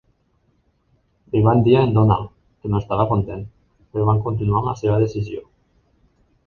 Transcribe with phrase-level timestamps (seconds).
[1.35, 2.31] Li van dir a en Donald,
[2.63, 3.47] que no estava content,
[3.93, 5.49] però van continuar amb la seva decisió.